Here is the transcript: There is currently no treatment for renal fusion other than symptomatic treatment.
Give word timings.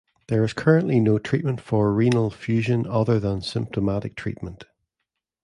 There 0.29 0.43
is 0.43 0.53
currently 0.53 0.99
no 0.99 1.19
treatment 1.19 1.61
for 1.61 1.93
renal 1.93 2.31
fusion 2.31 2.87
other 2.87 3.19
than 3.19 3.41
symptomatic 3.43 4.15
treatment. 4.15 4.63